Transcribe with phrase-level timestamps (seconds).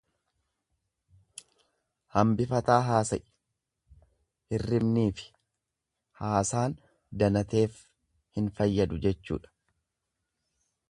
[2.15, 3.21] Hambifataa haasa'i
[4.53, 5.27] hirribniifi
[6.23, 6.75] haasaan
[7.23, 7.77] danateef
[8.39, 9.55] hin fayyadu jechuudha.